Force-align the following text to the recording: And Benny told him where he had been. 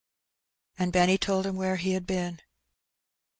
And 0.79 0.91
Benny 0.91 1.19
told 1.19 1.45
him 1.45 1.55
where 1.55 1.75
he 1.75 1.91
had 1.91 2.07
been. 2.07 2.41